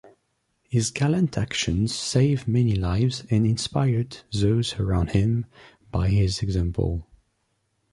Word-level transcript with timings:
His 0.67 0.89
gallant 0.89 1.37
actions 1.37 1.93
saved 1.93 2.47
many 2.47 2.73
lives 2.73 3.23
and 3.29 3.45
inspired 3.45 4.17
those 4.33 4.73
around 4.79 5.11
him 5.11 5.45
by 5.91 6.07
his 6.09 6.41
example. 6.41 7.05